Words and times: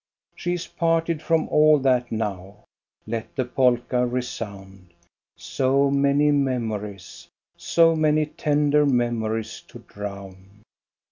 She 0.35 0.53
is 0.53 0.65
parted 0.65 1.21
from 1.21 1.47
all 1.49 1.77
that 1.77 2.11
now. 2.11 2.63
Let 3.05 3.35
the 3.35 3.45
polka 3.45 4.01
resound,— 4.01 4.95
so 5.37 5.91
many 5.91 6.31
memories, 6.31 7.27
so 7.55 7.95
many 7.95 8.25
tender 8.25 8.83
memories 8.87 9.61
to 9.67 9.77
drown 9.87 10.63